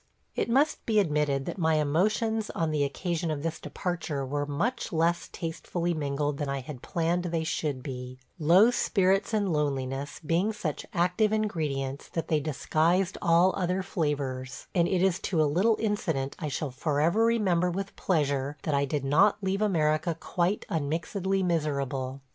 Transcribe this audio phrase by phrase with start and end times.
[0.35, 4.91] It must be admitted that my emotions on the occasion of this departure were much
[4.91, 10.53] less tastefully mingled than I had planned they should be, low spirits and loneliness being
[10.53, 15.77] such active ingredients that they disguised all other flavors, and it is to a little
[15.79, 21.43] incident I shall forever remember with pleasure that I did not leave America quite unmixedly
[21.43, 22.21] miserable.